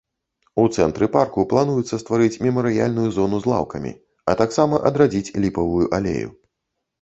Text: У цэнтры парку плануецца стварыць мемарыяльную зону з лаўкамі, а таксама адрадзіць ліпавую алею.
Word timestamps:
У 0.61 0.63
цэнтры 0.75 1.09
парку 1.15 1.43
плануецца 1.51 1.99
стварыць 2.03 2.41
мемарыяльную 2.45 3.05
зону 3.19 3.37
з 3.45 3.51
лаўкамі, 3.53 3.91
а 4.33 4.35
таксама 4.41 4.81
адрадзіць 4.93 5.33
ліпавую 5.47 5.85
алею. 6.01 6.29